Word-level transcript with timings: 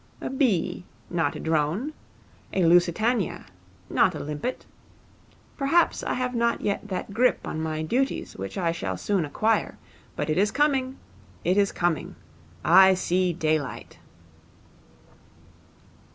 A 0.19 0.31
bee, 0.31 0.83
not 1.11 1.35
a 1.35 1.39
drone. 1.39 1.93
A 2.53 2.65
Lusitania, 2.65 3.45
not 3.87 4.15
a 4.15 4.19
limpet. 4.19 4.65
Perhaps 5.57 6.01
I 6.01 6.15
have 6.15 6.33
not 6.33 6.61
yet 6.61 6.87
that 6.87 7.13
grip 7.13 7.41
on 7.47 7.61
my 7.61 7.83
duties 7.83 8.35
which 8.35 8.57
I 8.57 8.71
shall 8.71 8.97
soon 8.97 9.25
acquire; 9.25 9.77
but 10.15 10.27
it 10.27 10.39
is 10.39 10.49
coming. 10.49 10.97
It 11.43 11.55
is 11.55 11.71
coming. 11.71 12.15
I 12.65 12.95
see 12.95 13.31
daylight.' 13.31 13.99